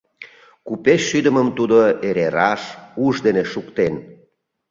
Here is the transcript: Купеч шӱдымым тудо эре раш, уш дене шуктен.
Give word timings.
Купеч 0.67 0.99
шӱдымым 1.09 1.47
тудо 1.57 1.77
эре 2.07 2.27
раш, 2.35 2.61
уш 3.05 3.15
дене 3.25 3.43
шуктен. 3.51 3.93